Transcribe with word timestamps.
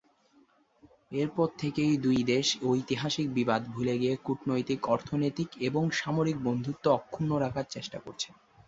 এরপর 1.13 1.47
থেকেই 1.57 1.93
দুই 1.97 2.19
দেশ 2.25 2.47
ঐতিহাসিক 2.65 3.27
বিবাদ 3.33 3.61
ভুলে 3.67 3.95
গিয়ে 3.97 4.15
কূটনৈতিক, 4.25 4.79
অর্থনৈতিক 4.87 5.49
এবং 5.67 5.83
সামরিক 5.99 6.37
বন্ধুত্ব 6.43 6.85
অক্ষুণ্ণ 6.91 7.31
রাখার 7.37 7.65
চেষ্টা 7.69 7.97
করছে। 7.99 8.29